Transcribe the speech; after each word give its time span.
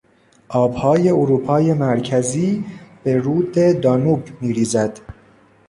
آبهای 0.49 1.09
اروپای 1.09 1.73
مرکزی 1.73 2.63
به 3.03 3.17
رود 3.17 3.81
دانوب 3.81 4.29
میریزد. 4.41 4.99